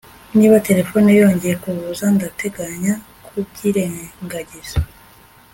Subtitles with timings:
[0.37, 2.93] Niba terefone yongeye kuvuza ndateganya
[3.25, 4.77] kubyirengagiza